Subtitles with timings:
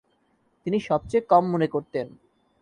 [0.65, 2.07] তিনি সবচেয়ে কম মনে করতেন।